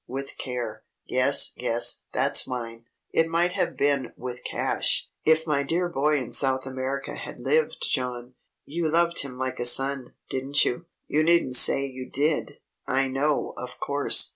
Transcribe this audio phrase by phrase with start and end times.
[0.07, 2.85] 'With Care!' Yes, yes; that's mine.
[3.11, 7.85] It might have been 'With Cash,' if my dear boy in South America had lived,
[7.87, 8.33] John.
[8.65, 10.87] You loved him like a son; didn't you?
[11.07, 12.57] You needn't say you did.
[12.87, 14.29] I know, of course."